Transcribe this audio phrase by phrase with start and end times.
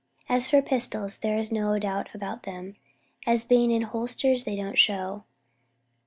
[0.27, 2.75] As for the pistols, there is no doubt about them,
[3.27, 5.25] as being in the holsters they don't show.